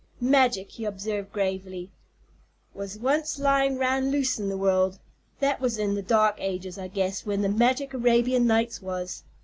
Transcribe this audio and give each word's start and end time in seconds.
"Magic," 0.19 0.71
he 0.71 0.83
observed 0.85 1.31
gravely, 1.31 1.91
"was 2.73 2.97
once 2.97 3.37
lyin' 3.37 3.77
'round 3.77 4.09
loose 4.09 4.39
in 4.39 4.49
the 4.49 4.57
world. 4.57 4.97
That 5.39 5.61
was 5.61 5.77
in 5.77 5.93
the 5.93 6.01
Dark 6.01 6.37
Ages, 6.39 6.79
I 6.79 6.87
guess, 6.87 7.23
when 7.23 7.43
the 7.43 7.49
magic 7.49 7.93
Arabian 7.93 8.47
Nights 8.47 8.81
was. 8.81 9.23